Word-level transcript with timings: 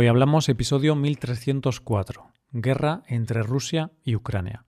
Hoy 0.00 0.06
hablamos 0.06 0.48
episodio 0.48 0.94
1304, 0.94 2.30
Guerra 2.52 3.02
entre 3.08 3.42
Rusia 3.42 3.90
y 4.04 4.14
Ucrania. 4.14 4.64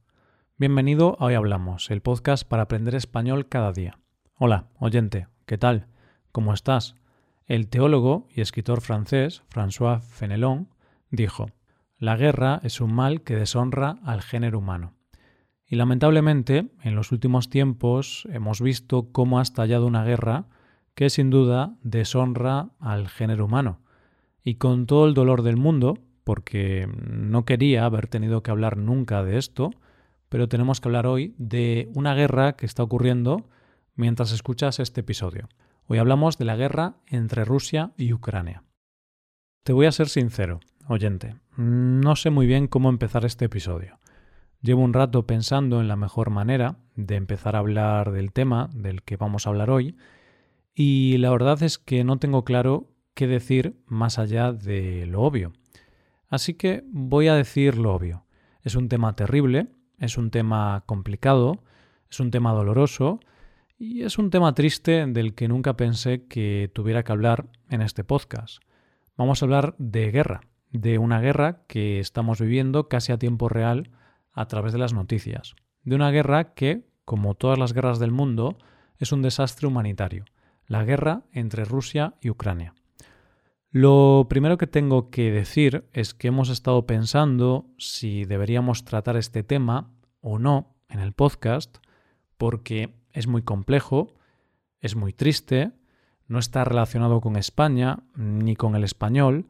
Bienvenido 0.56 1.16
a 1.20 1.26
Hoy 1.26 1.34
Hablamos, 1.34 1.92
el 1.92 2.02
podcast 2.02 2.42
para 2.42 2.64
aprender 2.64 2.96
español 2.96 3.48
cada 3.48 3.70
día. 3.70 4.00
Hola, 4.34 4.66
oyente, 4.80 5.28
¿qué 5.46 5.56
tal? 5.56 5.86
¿Cómo 6.32 6.52
estás? 6.52 6.96
El 7.46 7.68
teólogo 7.68 8.26
y 8.34 8.40
escritor 8.40 8.80
francés 8.80 9.44
François 9.54 10.00
Fenelon 10.00 10.68
dijo, 11.12 11.46
La 11.96 12.16
guerra 12.16 12.58
es 12.64 12.80
un 12.80 12.92
mal 12.92 13.22
que 13.22 13.36
deshonra 13.36 14.00
al 14.02 14.22
género 14.22 14.58
humano. 14.58 14.94
Y 15.64 15.76
lamentablemente, 15.76 16.72
en 16.82 16.96
los 16.96 17.12
últimos 17.12 17.48
tiempos 17.50 18.26
hemos 18.32 18.60
visto 18.60 19.12
cómo 19.12 19.38
ha 19.38 19.42
estallado 19.42 19.86
una 19.86 20.02
guerra 20.02 20.46
que 20.96 21.08
sin 21.08 21.30
duda 21.30 21.76
deshonra 21.84 22.70
al 22.80 23.06
género 23.06 23.44
humano. 23.44 23.78
Y 24.42 24.54
con 24.54 24.86
todo 24.86 25.06
el 25.06 25.14
dolor 25.14 25.42
del 25.42 25.56
mundo, 25.56 25.98
porque 26.24 26.88
no 26.96 27.44
quería 27.44 27.84
haber 27.84 28.06
tenido 28.06 28.42
que 28.42 28.50
hablar 28.50 28.76
nunca 28.76 29.22
de 29.22 29.38
esto, 29.38 29.70
pero 30.28 30.48
tenemos 30.48 30.80
que 30.80 30.88
hablar 30.88 31.06
hoy 31.06 31.34
de 31.38 31.90
una 31.94 32.14
guerra 32.14 32.52
que 32.54 32.66
está 32.66 32.82
ocurriendo 32.82 33.48
mientras 33.94 34.32
escuchas 34.32 34.78
este 34.78 35.00
episodio. 35.02 35.48
Hoy 35.86 35.98
hablamos 35.98 36.38
de 36.38 36.44
la 36.44 36.56
guerra 36.56 36.94
entre 37.06 37.44
Rusia 37.44 37.92
y 37.96 38.12
Ucrania. 38.12 38.62
Te 39.64 39.72
voy 39.72 39.86
a 39.86 39.92
ser 39.92 40.08
sincero, 40.08 40.60
oyente, 40.88 41.36
no 41.56 42.16
sé 42.16 42.30
muy 42.30 42.46
bien 42.46 42.66
cómo 42.68 42.88
empezar 42.88 43.24
este 43.24 43.46
episodio. 43.46 43.98
Llevo 44.62 44.82
un 44.82 44.92
rato 44.92 45.26
pensando 45.26 45.80
en 45.80 45.88
la 45.88 45.96
mejor 45.96 46.30
manera 46.30 46.78
de 46.94 47.16
empezar 47.16 47.56
a 47.56 47.60
hablar 47.60 48.12
del 48.12 48.32
tema 48.32 48.70
del 48.72 49.02
que 49.02 49.16
vamos 49.16 49.46
a 49.46 49.50
hablar 49.50 49.70
hoy 49.70 49.96
y 50.74 51.16
la 51.18 51.30
verdad 51.30 51.62
es 51.62 51.78
que 51.78 52.04
no 52.04 52.18
tengo 52.18 52.44
claro 52.44 52.88
qué 53.14 53.26
decir 53.26 53.76
más 53.86 54.18
allá 54.18 54.52
de 54.52 55.06
lo 55.06 55.22
obvio. 55.22 55.52
Así 56.28 56.54
que 56.54 56.84
voy 56.90 57.28
a 57.28 57.34
decir 57.34 57.76
lo 57.76 57.94
obvio. 57.94 58.24
Es 58.62 58.74
un 58.76 58.88
tema 58.88 59.16
terrible, 59.16 59.68
es 59.98 60.16
un 60.16 60.30
tema 60.30 60.84
complicado, 60.86 61.62
es 62.10 62.20
un 62.20 62.30
tema 62.30 62.52
doloroso 62.52 63.20
y 63.78 64.02
es 64.02 64.18
un 64.18 64.30
tema 64.30 64.54
triste 64.54 65.06
del 65.06 65.34
que 65.34 65.48
nunca 65.48 65.76
pensé 65.76 66.26
que 66.26 66.70
tuviera 66.74 67.02
que 67.02 67.12
hablar 67.12 67.46
en 67.68 67.82
este 67.82 68.04
podcast. 68.04 68.62
Vamos 69.16 69.42
a 69.42 69.46
hablar 69.46 69.74
de 69.78 70.10
guerra, 70.10 70.42
de 70.70 70.98
una 70.98 71.20
guerra 71.20 71.62
que 71.66 71.98
estamos 71.98 72.40
viviendo 72.40 72.88
casi 72.88 73.12
a 73.12 73.18
tiempo 73.18 73.48
real 73.48 73.90
a 74.32 74.46
través 74.46 74.72
de 74.72 74.78
las 74.78 74.92
noticias, 74.92 75.54
de 75.82 75.96
una 75.96 76.10
guerra 76.10 76.54
que, 76.54 76.86
como 77.04 77.34
todas 77.34 77.58
las 77.58 77.72
guerras 77.72 77.98
del 77.98 78.12
mundo, 78.12 78.56
es 78.98 79.12
un 79.12 79.22
desastre 79.22 79.66
humanitario, 79.66 80.24
la 80.66 80.84
guerra 80.84 81.22
entre 81.32 81.64
Rusia 81.64 82.14
y 82.20 82.30
Ucrania. 82.30 82.74
Lo 83.72 84.26
primero 84.28 84.58
que 84.58 84.66
tengo 84.66 85.10
que 85.10 85.30
decir 85.30 85.88
es 85.92 86.12
que 86.12 86.26
hemos 86.26 86.48
estado 86.48 86.86
pensando 86.86 87.66
si 87.78 88.24
deberíamos 88.24 88.84
tratar 88.84 89.16
este 89.16 89.44
tema 89.44 89.92
o 90.20 90.40
no 90.40 90.74
en 90.88 90.98
el 90.98 91.12
podcast, 91.12 91.76
porque 92.36 92.96
es 93.12 93.28
muy 93.28 93.42
complejo, 93.42 94.12
es 94.80 94.96
muy 94.96 95.12
triste, 95.12 95.70
no 96.26 96.40
está 96.40 96.64
relacionado 96.64 97.20
con 97.20 97.36
España 97.36 98.00
ni 98.16 98.56
con 98.56 98.74
el 98.74 98.82
español, 98.82 99.46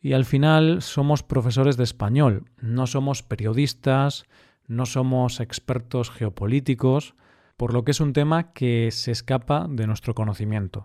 y 0.00 0.14
al 0.14 0.24
final 0.24 0.80
somos 0.80 1.22
profesores 1.22 1.76
de 1.76 1.84
español, 1.84 2.46
no 2.62 2.86
somos 2.86 3.22
periodistas, 3.22 4.24
no 4.68 4.86
somos 4.86 5.38
expertos 5.38 6.08
geopolíticos, 6.08 7.14
por 7.58 7.74
lo 7.74 7.84
que 7.84 7.90
es 7.90 8.00
un 8.00 8.14
tema 8.14 8.54
que 8.54 8.90
se 8.90 9.12
escapa 9.12 9.66
de 9.68 9.86
nuestro 9.86 10.14
conocimiento. 10.14 10.84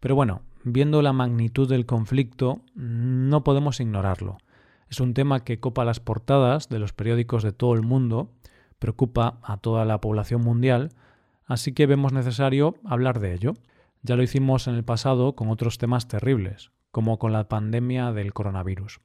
Pero 0.00 0.14
bueno, 0.14 0.40
viendo 0.66 1.00
la 1.00 1.12
magnitud 1.12 1.68
del 1.68 1.86
conflicto, 1.86 2.60
no 2.74 3.44
podemos 3.44 3.78
ignorarlo. 3.78 4.38
Es 4.90 4.98
un 4.98 5.14
tema 5.14 5.44
que 5.44 5.60
copa 5.60 5.84
las 5.84 6.00
portadas 6.00 6.68
de 6.68 6.80
los 6.80 6.92
periódicos 6.92 7.44
de 7.44 7.52
todo 7.52 7.74
el 7.74 7.82
mundo, 7.82 8.32
preocupa 8.80 9.38
a 9.44 9.58
toda 9.58 9.84
la 9.84 10.00
población 10.00 10.42
mundial, 10.42 10.90
así 11.44 11.72
que 11.72 11.86
vemos 11.86 12.12
necesario 12.12 12.74
hablar 12.84 13.20
de 13.20 13.32
ello. 13.34 13.54
Ya 14.02 14.16
lo 14.16 14.24
hicimos 14.24 14.66
en 14.66 14.74
el 14.74 14.82
pasado 14.82 15.36
con 15.36 15.50
otros 15.50 15.78
temas 15.78 16.08
terribles, 16.08 16.72
como 16.90 17.20
con 17.20 17.32
la 17.32 17.48
pandemia 17.48 18.12
del 18.12 18.32
coronavirus. 18.32 19.00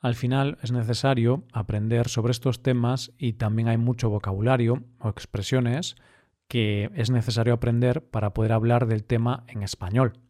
Al 0.00 0.14
final 0.14 0.56
es 0.62 0.72
necesario 0.72 1.44
aprender 1.52 2.08
sobre 2.08 2.30
estos 2.30 2.62
temas 2.62 3.12
y 3.18 3.34
también 3.34 3.68
hay 3.68 3.76
mucho 3.76 4.08
vocabulario 4.08 4.82
o 4.98 5.10
expresiones 5.10 5.94
que 6.48 6.90
es 6.94 7.10
necesario 7.10 7.52
aprender 7.52 8.02
para 8.02 8.32
poder 8.32 8.52
hablar 8.52 8.86
del 8.86 9.04
tema 9.04 9.44
en 9.48 9.62
español. 9.62 10.20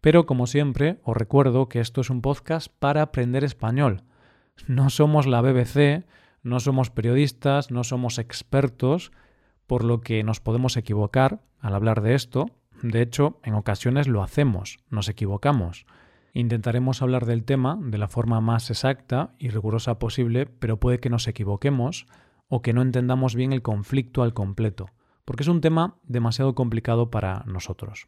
Pero 0.00 0.26
como 0.26 0.46
siempre, 0.46 1.00
os 1.02 1.16
recuerdo 1.16 1.68
que 1.68 1.80
esto 1.80 2.00
es 2.00 2.10
un 2.10 2.22
podcast 2.22 2.68
para 2.78 3.02
aprender 3.02 3.44
español. 3.44 4.04
No 4.66 4.90
somos 4.90 5.26
la 5.26 5.40
BBC, 5.40 6.06
no 6.42 6.60
somos 6.60 6.90
periodistas, 6.90 7.70
no 7.70 7.84
somos 7.84 8.18
expertos, 8.18 9.12
por 9.66 9.84
lo 9.84 10.00
que 10.00 10.22
nos 10.22 10.40
podemos 10.40 10.76
equivocar 10.76 11.40
al 11.60 11.74
hablar 11.74 12.02
de 12.02 12.14
esto. 12.14 12.46
De 12.82 13.02
hecho, 13.02 13.40
en 13.42 13.54
ocasiones 13.54 14.06
lo 14.06 14.22
hacemos, 14.22 14.78
nos 14.90 15.08
equivocamos. 15.08 15.86
Intentaremos 16.32 17.00
hablar 17.00 17.24
del 17.24 17.44
tema 17.44 17.78
de 17.80 17.98
la 17.98 18.08
forma 18.08 18.40
más 18.40 18.70
exacta 18.70 19.34
y 19.38 19.48
rigurosa 19.48 19.98
posible, 19.98 20.46
pero 20.46 20.78
puede 20.78 21.00
que 21.00 21.10
nos 21.10 21.26
equivoquemos 21.28 22.06
o 22.48 22.62
que 22.62 22.72
no 22.72 22.82
entendamos 22.82 23.34
bien 23.34 23.52
el 23.52 23.62
conflicto 23.62 24.22
al 24.22 24.34
completo, 24.34 24.90
porque 25.24 25.42
es 25.42 25.48
un 25.48 25.60
tema 25.60 25.96
demasiado 26.04 26.54
complicado 26.54 27.10
para 27.10 27.42
nosotros. 27.46 28.06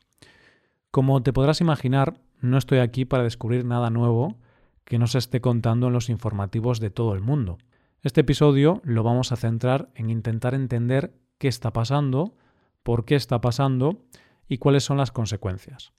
Como 0.91 1.23
te 1.23 1.35
podrás 1.35 1.61
imaginar, 1.61 2.21
no 2.41 2.57
estoy 2.57 2.79
aquí 2.79 3.05
para 3.05 3.23
descubrir 3.23 3.65
nada 3.65 3.91
nuevo 3.91 4.39
que 4.85 4.99
no 4.99 5.07
se 5.07 5.19
esté 5.19 5.43
contando 5.43 5.89
en 5.89 5.93
los 5.93 6.09
informativos 6.09 6.81
de 6.81 6.89
todo 6.89 7.15
el 7.15 7.21
mundo. 7.21 7.59
Este 8.01 8.23
episodio 8.23 8.81
lo 8.85 9.03
vamos 9.03 9.31
a 9.31 9.37
centrar 9.37 9.91
en 9.95 10.09
intentar 10.09 10.55
entender 10.55 11.13
qué 11.37 11.49
está 11.49 11.75
pasando, 11.75 12.37
por 12.83 13.05
qué 13.05 13.17
está 13.17 13.43
pasando 13.43 14.07
y 14.49 14.57
cuáles 14.59 14.83
son 14.83 14.97
las 14.97 15.13
consecuencias. 15.13 15.93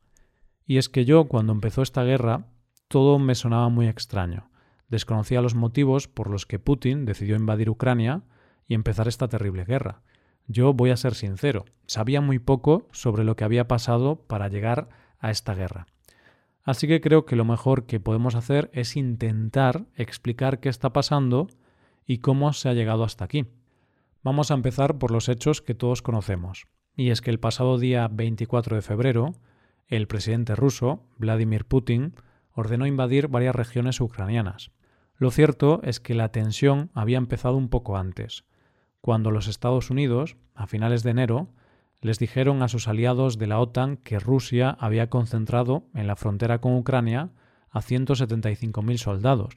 Y 0.65 0.77
es 0.77 0.89
que 0.89 1.05
yo, 1.05 1.25
cuando 1.25 1.53
empezó 1.53 1.83
esta 1.83 2.03
guerra, 2.03 2.47
todo 2.87 3.19
me 3.19 3.35
sonaba 3.35 3.69
muy 3.69 3.87
extraño. 3.87 4.49
Desconocía 4.87 5.41
los 5.41 5.53
motivos 5.53 6.07
por 6.07 6.31
los 6.31 6.47
que 6.47 6.57
Putin 6.57 7.05
decidió 7.05 7.35
invadir 7.35 7.69
Ucrania 7.69 8.23
y 8.67 8.73
empezar 8.73 9.07
esta 9.07 9.27
terrible 9.27 9.65
guerra. 9.65 10.01
Yo 10.51 10.73
voy 10.73 10.89
a 10.89 10.97
ser 10.97 11.13
sincero, 11.13 11.65
sabía 11.85 12.21
muy 12.21 12.39
poco 12.39 12.87
sobre 12.91 13.23
lo 13.23 13.35
que 13.35 13.43
había 13.43 13.67
pasado 13.67 14.15
para 14.25 14.47
llegar 14.47 14.89
a 15.19 15.29
esta 15.29 15.53
guerra. 15.53 15.85
Así 16.63 16.87
que 16.87 17.01
creo 17.01 17.23
que 17.27 17.35
lo 17.35 17.45
mejor 17.45 17.85
que 17.85 17.99
podemos 17.99 18.33
hacer 18.33 18.71
es 18.73 18.95
intentar 18.97 19.85
explicar 19.95 20.59
qué 20.59 20.69
está 20.69 20.91
pasando 20.91 21.49
y 22.07 22.17
cómo 22.17 22.51
se 22.53 22.67
ha 22.67 22.73
llegado 22.73 23.03
hasta 23.03 23.25
aquí. 23.25 23.45
Vamos 24.23 24.49
a 24.49 24.55
empezar 24.55 24.97
por 24.97 25.11
los 25.11 25.29
hechos 25.29 25.61
que 25.61 25.75
todos 25.75 26.01
conocemos. 26.01 26.65
Y 26.95 27.11
es 27.11 27.21
que 27.21 27.29
el 27.29 27.39
pasado 27.39 27.77
día 27.77 28.07
24 28.07 28.75
de 28.75 28.81
febrero, 28.81 29.35
el 29.87 30.07
presidente 30.07 30.55
ruso, 30.55 31.05
Vladimir 31.19 31.65
Putin, 31.65 32.15
ordenó 32.53 32.87
invadir 32.87 33.27
varias 33.27 33.55
regiones 33.55 34.01
ucranianas. 34.01 34.71
Lo 35.15 35.29
cierto 35.29 35.79
es 35.83 35.99
que 35.99 36.15
la 36.15 36.31
tensión 36.31 36.89
había 36.95 37.19
empezado 37.19 37.55
un 37.55 37.69
poco 37.69 37.97
antes 37.97 38.45
cuando 39.01 39.31
los 39.31 39.47
Estados 39.47 39.89
Unidos, 39.89 40.37
a 40.55 40.67
finales 40.67 41.03
de 41.03 41.11
enero, 41.11 41.49
les 42.01 42.19
dijeron 42.19 42.63
a 42.63 42.67
sus 42.67 42.87
aliados 42.87 43.37
de 43.37 43.47
la 43.47 43.59
OTAN 43.59 43.97
que 43.97 44.19
Rusia 44.19 44.69
había 44.79 45.09
concentrado 45.09 45.83
en 45.93 46.07
la 46.07 46.15
frontera 46.15 46.59
con 46.59 46.75
Ucrania 46.75 47.31
a 47.69 47.81
175.000 47.81 48.97
soldados, 48.97 49.55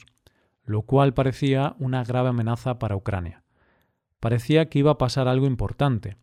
lo 0.64 0.82
cual 0.82 1.14
parecía 1.14 1.76
una 1.78 2.04
grave 2.04 2.30
amenaza 2.30 2.78
para 2.78 2.96
Ucrania. 2.96 3.42
Parecía 4.20 4.68
que 4.68 4.78
iba 4.78 4.92
a 4.92 4.98
pasar 4.98 5.28
algo 5.28 5.46
importante, 5.46 6.16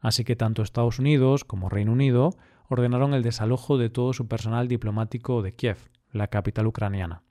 así 0.00 0.24
que 0.24 0.36
tanto 0.36 0.62
Estados 0.62 0.98
Unidos 0.98 1.44
como 1.44 1.68
Reino 1.68 1.92
Unido 1.92 2.30
ordenaron 2.68 3.14
el 3.14 3.22
desalojo 3.22 3.78
de 3.78 3.90
todo 3.90 4.12
su 4.12 4.28
personal 4.28 4.68
diplomático 4.68 5.42
de 5.42 5.54
Kiev, 5.54 5.78
la 6.10 6.28
capital 6.28 6.66
ucraniana. 6.66 7.22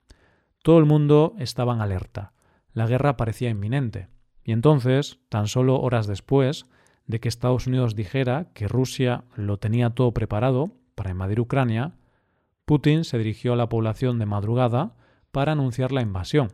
Todo 0.62 0.78
el 0.78 0.86
mundo 0.86 1.34
estaba 1.38 1.74
en 1.74 1.80
alerta. 1.80 2.32
La 2.72 2.86
guerra 2.86 3.16
parecía 3.16 3.50
inminente. 3.50 4.08
Y 4.44 4.52
entonces, 4.52 5.18
tan 5.28 5.48
solo 5.48 5.80
horas 5.80 6.06
después 6.06 6.66
de 7.06 7.20
que 7.20 7.28
Estados 7.28 7.66
Unidos 7.66 7.94
dijera 7.94 8.50
que 8.54 8.68
Rusia 8.68 9.24
lo 9.34 9.58
tenía 9.58 9.90
todo 9.90 10.12
preparado 10.12 10.72
para 10.94 11.10
invadir 11.10 11.40
Ucrania, 11.40 11.96
Putin 12.64 13.04
se 13.04 13.18
dirigió 13.18 13.54
a 13.54 13.56
la 13.56 13.68
población 13.68 14.18
de 14.18 14.26
madrugada 14.26 14.96
para 15.32 15.52
anunciar 15.52 15.92
la 15.92 16.02
invasión. 16.02 16.52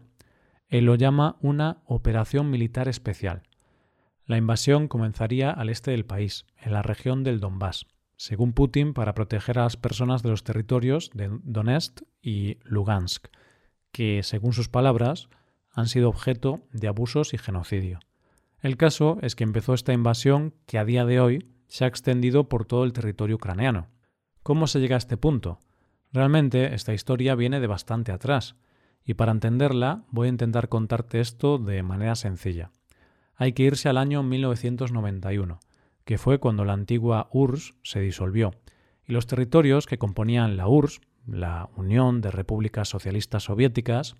Él 0.69 0.85
lo 0.85 0.95
llama 0.95 1.37
una 1.41 1.83
operación 1.85 2.51
militar 2.51 2.89
especial. 2.89 3.43
La 4.25 4.39
invasión 4.39 4.87
comenzaría 4.87 5.51
al 5.51 5.69
este 5.69 5.91
del 5.91 6.07
país, 6.07 6.47
en 6.57 6.73
la 6.73 6.83
región 6.83 7.25
del 7.25 7.41
Donbass, 7.41 7.87
según 8.17 8.53
Putin, 8.53 8.95
para 8.95 9.15
proteger 9.15 9.59
a 9.59 9.65
las 9.65 9.77
personas 9.77 10.23
de 10.23 10.31
los 10.31 10.45
territorios 10.45 11.11
de 11.15 11.31
Donetsk 11.43 12.03
y 12.23 12.59
Lugansk, 12.63 13.27
que, 13.93 14.23
según 14.23 14.53
sus 14.53 14.69
palabras, 14.69 15.29
han 15.73 15.87
sido 15.87 16.09
objeto 16.09 16.61
de 16.73 16.89
abusos 16.89 17.35
y 17.35 17.39
genocidio. 17.39 18.01
El 18.61 18.77
caso 18.77 19.19
es 19.23 19.35
que 19.35 19.45
empezó 19.45 19.75
esta 19.75 19.93
invasión 19.93 20.55
que 20.67 20.79
a 20.79 20.85
día 20.85 21.05
de 21.05 21.21
hoy 21.21 21.49
se 21.69 21.85
ha 21.85 21.89
extendido 21.89 22.49
por 22.49 22.65
todo 22.65 22.85
el 22.85 22.93
territorio 22.93 23.37
ucraniano. 23.37 23.89
¿Cómo 24.43 24.67
se 24.67 24.81
llega 24.81 24.97
a 24.97 24.99
este 24.99 25.17
punto? 25.17 25.61
Realmente 26.13 26.75
esta 26.75 26.93
historia 26.93 27.35
viene 27.35 27.61
de 27.61 27.67
bastante 27.67 28.13
atrás, 28.13 28.57
y 29.05 29.15
para 29.15 29.33
entenderla 29.33 30.05
voy 30.11 30.27
a 30.27 30.31
intentar 30.31 30.69
contarte 30.69 31.21
esto 31.21 31.59
de 31.59 31.83
manera 31.83 32.17
sencilla. 32.17 32.71
Hay 33.37 33.53
que 33.53 33.63
irse 33.63 33.89
al 33.89 33.97
año 33.97 34.23
1991, 34.23 35.61
que 36.05 36.19
fue 36.19 36.39
cuando 36.39 36.65
la 36.65 36.73
antigua 36.73 37.29
URSS 37.33 37.75
se 37.83 38.01
disolvió, 38.01 38.53
y 39.07 39.13
los 39.13 39.27
territorios 39.27 39.87
que 39.87 39.99
componían 39.99 40.57
la 40.57 40.69
URSS, 40.69 41.01
la 41.27 41.71
Unión 41.77 42.21
de 42.21 42.31
Repúblicas 42.31 42.89
Socialistas 42.89 43.45
Soviéticas, 43.45 44.17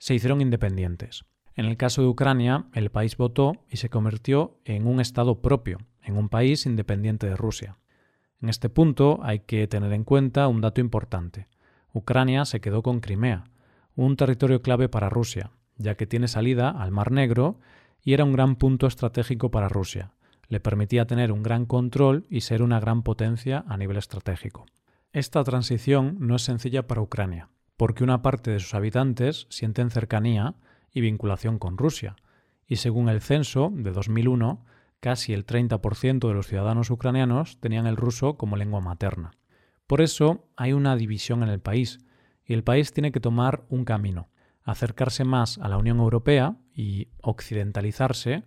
se 0.00 0.14
hicieron 0.14 0.40
independientes. 0.40 1.26
En 1.54 1.66
el 1.66 1.76
caso 1.76 2.00
de 2.00 2.08
Ucrania, 2.08 2.64
el 2.72 2.90
país 2.90 3.18
votó 3.18 3.52
y 3.68 3.76
se 3.76 3.90
convirtió 3.90 4.58
en 4.64 4.86
un 4.86 4.98
Estado 4.98 5.42
propio, 5.42 5.76
en 6.02 6.16
un 6.16 6.30
país 6.30 6.64
independiente 6.64 7.26
de 7.26 7.36
Rusia. 7.36 7.76
En 8.40 8.48
este 8.48 8.70
punto 8.70 9.20
hay 9.22 9.40
que 9.40 9.66
tener 9.66 9.92
en 9.92 10.04
cuenta 10.04 10.48
un 10.48 10.62
dato 10.62 10.80
importante. 10.80 11.48
Ucrania 11.92 12.46
se 12.46 12.62
quedó 12.62 12.82
con 12.82 13.00
Crimea, 13.00 13.44
un 13.94 14.16
territorio 14.16 14.62
clave 14.62 14.88
para 14.88 15.10
Rusia, 15.10 15.50
ya 15.76 15.96
que 15.96 16.06
tiene 16.06 16.28
salida 16.28 16.70
al 16.70 16.92
Mar 16.92 17.12
Negro 17.12 17.60
y 18.02 18.14
era 18.14 18.24
un 18.24 18.32
gran 18.32 18.56
punto 18.56 18.86
estratégico 18.86 19.50
para 19.50 19.68
Rusia. 19.68 20.12
Le 20.48 20.60
permitía 20.60 21.06
tener 21.06 21.30
un 21.30 21.42
gran 21.42 21.66
control 21.66 22.24
y 22.30 22.40
ser 22.40 22.62
una 22.62 22.80
gran 22.80 23.02
potencia 23.02 23.66
a 23.68 23.76
nivel 23.76 23.98
estratégico. 23.98 24.64
Esta 25.12 25.44
transición 25.44 26.16
no 26.20 26.36
es 26.36 26.42
sencilla 26.42 26.86
para 26.86 27.02
Ucrania, 27.02 27.50
porque 27.80 28.04
una 28.04 28.20
parte 28.20 28.50
de 28.50 28.60
sus 28.60 28.74
habitantes 28.74 29.46
sienten 29.48 29.88
cercanía 29.88 30.54
y 30.92 31.00
vinculación 31.00 31.58
con 31.58 31.78
Rusia, 31.78 32.14
y 32.66 32.76
según 32.76 33.08
el 33.08 33.22
censo 33.22 33.72
de 33.72 33.90
2001, 33.90 34.66
casi 35.00 35.32
el 35.32 35.46
30% 35.46 36.28
de 36.28 36.34
los 36.34 36.46
ciudadanos 36.46 36.90
ucranianos 36.90 37.58
tenían 37.58 37.86
el 37.86 37.96
ruso 37.96 38.36
como 38.36 38.56
lengua 38.56 38.82
materna. 38.82 39.30
Por 39.86 40.02
eso 40.02 40.50
hay 40.58 40.74
una 40.74 40.94
división 40.94 41.42
en 41.42 41.48
el 41.48 41.60
país, 41.60 42.00
y 42.44 42.52
el 42.52 42.64
país 42.64 42.92
tiene 42.92 43.12
que 43.12 43.20
tomar 43.20 43.64
un 43.70 43.86
camino, 43.86 44.28
acercarse 44.62 45.24
más 45.24 45.56
a 45.56 45.70
la 45.70 45.78
Unión 45.78 46.00
Europea 46.00 46.58
y 46.74 47.08
occidentalizarse 47.22 48.44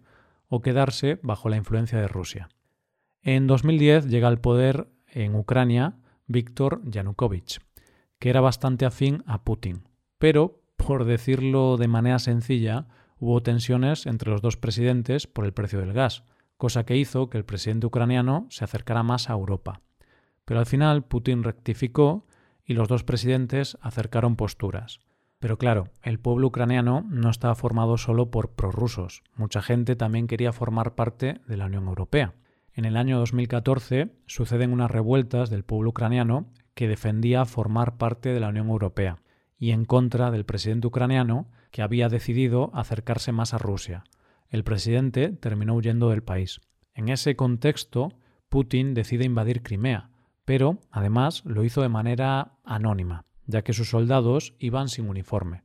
o 0.47 0.61
quedarse 0.61 1.19
bajo 1.23 1.49
la 1.49 1.57
influencia 1.57 1.99
de 1.99 2.07
Rusia. 2.07 2.49
En 3.23 3.47
2010 3.47 4.09
llega 4.09 4.27
al 4.27 4.41
poder 4.41 4.89
en 5.07 5.33
Ucrania 5.33 5.95
Víctor 6.27 6.83
Yanukovych, 6.85 7.61
que 8.23 8.29
era 8.29 8.39
bastante 8.39 8.85
afín 8.85 9.21
a 9.27 9.43
Putin, 9.43 9.83
pero, 10.17 10.61
por 10.77 11.03
decirlo 11.03 11.75
de 11.75 11.89
manera 11.89 12.19
sencilla, 12.19 12.87
hubo 13.19 13.43
tensiones 13.43 14.05
entre 14.05 14.31
los 14.31 14.41
dos 14.41 14.55
presidentes 14.55 15.27
por 15.27 15.43
el 15.43 15.51
precio 15.51 15.81
del 15.81 15.91
gas, 15.91 16.23
cosa 16.55 16.85
que 16.85 16.95
hizo 16.95 17.29
que 17.29 17.37
el 17.37 17.43
presidente 17.43 17.85
ucraniano 17.85 18.47
se 18.49 18.63
acercara 18.63 19.03
más 19.03 19.29
a 19.29 19.33
Europa. 19.33 19.81
Pero 20.45 20.61
al 20.61 20.65
final 20.65 21.03
Putin 21.03 21.43
rectificó 21.43 22.25
y 22.63 22.75
los 22.75 22.87
dos 22.87 23.03
presidentes 23.03 23.77
acercaron 23.81 24.37
posturas. 24.37 25.01
Pero 25.39 25.57
claro, 25.57 25.89
el 26.01 26.17
pueblo 26.17 26.47
ucraniano 26.47 27.05
no 27.09 27.29
estaba 27.29 27.55
formado 27.55 27.97
solo 27.97 28.31
por 28.31 28.51
prorrusos. 28.51 29.21
Mucha 29.35 29.61
gente 29.61 29.97
también 29.97 30.27
quería 30.27 30.53
formar 30.53 30.95
parte 30.95 31.41
de 31.45 31.57
la 31.57 31.65
Unión 31.65 31.89
Europea. 31.89 32.35
En 32.73 32.85
el 32.85 32.95
año 32.95 33.19
2014 33.19 34.15
suceden 34.27 34.71
unas 34.71 34.91
revueltas 34.91 35.49
del 35.49 35.65
pueblo 35.65 35.89
ucraniano 35.89 36.47
que 36.73 36.87
defendía 36.87 37.45
formar 37.45 37.97
parte 37.97 38.33
de 38.33 38.39
la 38.39 38.49
Unión 38.49 38.69
Europea 38.69 39.19
y 39.57 39.71
en 39.71 39.85
contra 39.85 40.31
del 40.31 40.45
presidente 40.45 40.87
ucraniano 40.87 41.49
que 41.71 41.81
había 41.81 42.09
decidido 42.09 42.71
acercarse 42.73 43.31
más 43.31 43.53
a 43.53 43.57
Rusia. 43.57 44.03
El 44.49 44.63
presidente 44.63 45.29
terminó 45.29 45.75
huyendo 45.75 46.09
del 46.09 46.23
país. 46.23 46.61
En 46.93 47.09
ese 47.09 47.35
contexto, 47.35 48.09
Putin 48.49 48.93
decide 48.93 49.25
invadir 49.25 49.63
Crimea, 49.63 50.09
pero 50.45 50.79
además 50.91 51.43
lo 51.45 51.63
hizo 51.63 51.81
de 51.81 51.89
manera 51.89 52.53
anónima 52.63 53.25
ya 53.45 53.63
que 53.63 53.73
sus 53.73 53.89
soldados 53.89 54.53
iban 54.59 54.89
sin 54.89 55.09
uniforme. 55.09 55.63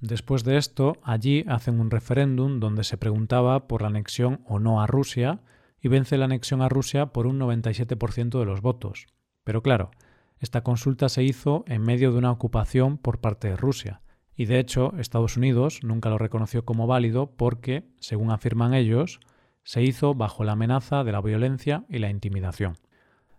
Después 0.00 0.44
de 0.44 0.56
esto, 0.56 0.96
allí 1.02 1.44
hacen 1.46 1.78
un 1.78 1.90
referéndum 1.90 2.58
donde 2.58 2.84
se 2.84 2.96
preguntaba 2.96 3.68
por 3.68 3.82
la 3.82 3.88
anexión 3.88 4.40
o 4.46 4.58
no 4.58 4.80
a 4.80 4.86
Rusia 4.86 5.40
y 5.80 5.88
vence 5.88 6.16
la 6.16 6.24
anexión 6.24 6.62
a 6.62 6.68
Rusia 6.68 7.06
por 7.06 7.26
un 7.26 7.38
97% 7.38 8.38
de 8.38 8.44
los 8.46 8.62
votos. 8.62 9.06
Pero 9.44 9.62
claro, 9.62 9.90
esta 10.40 10.62
consulta 10.62 11.08
se 11.08 11.22
hizo 11.22 11.64
en 11.66 11.82
medio 11.82 12.12
de 12.12 12.18
una 12.18 12.32
ocupación 12.32 12.98
por 12.98 13.20
parte 13.20 13.48
de 13.48 13.56
Rusia, 13.56 14.00
y 14.34 14.46
de 14.46 14.58
hecho 14.58 14.94
Estados 14.98 15.36
Unidos 15.36 15.80
nunca 15.82 16.08
lo 16.08 16.16
reconoció 16.16 16.64
como 16.64 16.86
válido 16.86 17.30
porque, 17.36 17.84
según 18.00 18.30
afirman 18.30 18.72
ellos, 18.72 19.20
se 19.64 19.82
hizo 19.82 20.14
bajo 20.14 20.42
la 20.42 20.52
amenaza 20.52 21.04
de 21.04 21.12
la 21.12 21.20
violencia 21.20 21.84
y 21.90 21.98
la 21.98 22.08
intimidación. 22.08 22.78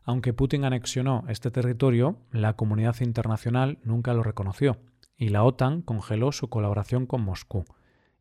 Aunque 0.03 0.33
Putin 0.33 0.63
anexionó 0.63 1.25
este 1.27 1.50
territorio, 1.50 2.18
la 2.31 2.53
comunidad 2.53 2.95
internacional 3.01 3.80
nunca 3.83 4.13
lo 4.13 4.21
reconoció, 4.21 4.77
y 5.18 5.30
la 5.30 5.44
OTAN 5.44 5.81
congeló 5.81 6.31
su 6.31 6.50
colaboración 6.50 7.07
con 7.07 7.24
Moscú, 7.24 7.65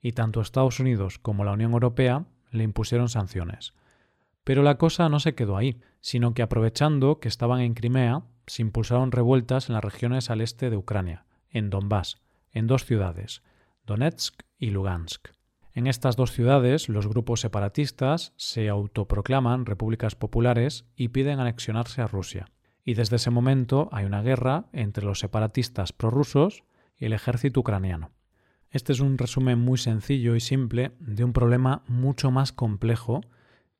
y 0.00 0.12
tanto 0.12 0.40
Estados 0.40 0.80
Unidos 0.80 1.18
como 1.18 1.44
la 1.44 1.52
Unión 1.52 1.72
Europea 1.72 2.24
le 2.50 2.64
impusieron 2.64 3.08
sanciones. 3.08 3.74
Pero 4.44 4.62
la 4.62 4.78
cosa 4.78 5.08
no 5.08 5.20
se 5.20 5.34
quedó 5.34 5.56
ahí, 5.56 5.80
sino 6.00 6.32
que 6.32 6.42
aprovechando 6.42 7.20
que 7.20 7.28
estaban 7.28 7.60
en 7.60 7.74
Crimea, 7.74 8.22
se 8.50 8.62
impulsaron 8.62 9.12
revueltas 9.12 9.68
en 9.68 9.74
las 9.74 9.84
regiones 9.84 10.28
al 10.28 10.40
este 10.40 10.70
de 10.70 10.76
Ucrania, 10.76 11.24
en 11.50 11.70
Donbass, 11.70 12.18
en 12.50 12.66
dos 12.66 12.84
ciudades, 12.84 13.42
Donetsk 13.86 14.42
y 14.58 14.70
Lugansk. 14.70 15.28
En 15.72 15.86
estas 15.86 16.16
dos 16.16 16.32
ciudades, 16.32 16.88
los 16.88 17.06
grupos 17.06 17.40
separatistas 17.40 18.32
se 18.36 18.68
autoproclaman 18.68 19.66
repúblicas 19.66 20.16
populares 20.16 20.84
y 20.96 21.08
piden 21.08 21.38
anexionarse 21.38 22.02
a 22.02 22.08
Rusia. 22.08 22.50
Y 22.84 22.94
desde 22.94 23.16
ese 23.16 23.30
momento 23.30 23.88
hay 23.92 24.04
una 24.04 24.20
guerra 24.20 24.64
entre 24.72 25.04
los 25.04 25.20
separatistas 25.20 25.92
prorrusos 25.92 26.64
y 26.96 27.04
el 27.04 27.12
ejército 27.12 27.60
ucraniano. 27.60 28.10
Este 28.72 28.92
es 28.92 28.98
un 28.98 29.16
resumen 29.16 29.60
muy 29.60 29.78
sencillo 29.78 30.34
y 30.34 30.40
simple 30.40 30.90
de 30.98 31.22
un 31.22 31.32
problema 31.32 31.84
mucho 31.86 32.32
más 32.32 32.50
complejo 32.52 33.20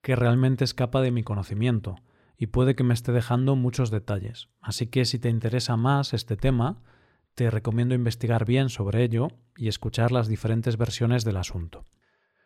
que 0.01 0.15
realmente 0.15 0.63
escapa 0.63 1.01
de 1.01 1.11
mi 1.11 1.25
conocimiento 1.25 1.97
y 2.41 2.47
puede 2.47 2.75
que 2.75 2.85
me 2.85 2.95
esté 2.95 3.13
dejando 3.13 3.55
muchos 3.55 3.91
detalles. 3.91 4.49
Así 4.63 4.87
que 4.87 5.05
si 5.05 5.19
te 5.19 5.29
interesa 5.29 5.77
más 5.77 6.15
este 6.15 6.39
tema, 6.39 6.83
te 7.35 7.51
recomiendo 7.51 7.95
investigar 7.95 8.47
bien 8.47 8.71
sobre 8.71 9.05
ello 9.05 9.29
y 9.59 9.69
escuchar 9.69 10.11
las 10.11 10.27
diferentes 10.27 10.79
versiones 10.79 11.23
del 11.25 11.37
asunto. 11.37 11.85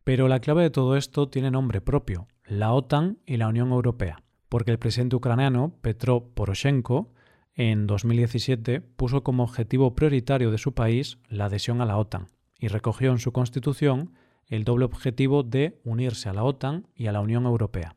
Pero 0.03 0.27
la 0.27 0.41
clave 0.41 0.65
de 0.65 0.71
todo 0.71 0.97
esto 0.97 1.29
tiene 1.29 1.53
nombre 1.53 1.81
propio, 1.81 2.27
la 2.45 2.73
OTAN 2.73 3.19
y 3.25 3.37
la 3.37 3.47
Unión 3.47 3.71
Europea, 3.71 4.25
porque 4.49 4.73
el 4.73 4.81
presidente 4.81 5.15
ucraniano, 5.15 5.79
Petro 5.81 6.29
Poroshenko, 6.35 7.13
en 7.55 7.87
2017 7.87 8.81
puso 8.81 9.23
como 9.23 9.45
objetivo 9.45 9.95
prioritario 9.95 10.51
de 10.51 10.59
su 10.59 10.75
país 10.75 11.19
la 11.29 11.45
adhesión 11.45 11.81
a 11.81 11.87
la 11.87 11.99
OTAN 11.99 12.27
y 12.59 12.67
recogió 12.67 13.13
en 13.13 13.21
su 13.21 13.31
constitución 13.31 14.15
el 14.49 14.65
doble 14.65 14.87
objetivo 14.87 15.45
de 15.45 15.81
unirse 15.85 16.29
a 16.29 16.33
la 16.33 16.43
OTAN 16.43 16.89
y 16.97 17.07
a 17.07 17.13
la 17.13 17.21
Unión 17.21 17.45
Europea. 17.45 17.95